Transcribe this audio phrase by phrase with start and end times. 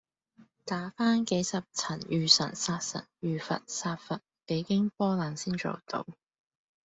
[0.65, 6.07] 打番幾十層遇神殺神、遇佛殺佛，幾經波瀾先做到